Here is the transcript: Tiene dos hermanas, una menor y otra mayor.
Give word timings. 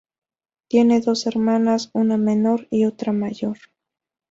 Tiene 0.67 0.99
dos 1.01 1.27
hermanas, 1.27 1.91
una 1.93 2.17
menor 2.17 2.67
y 2.71 2.85
otra 2.85 3.13
mayor. 3.13 3.59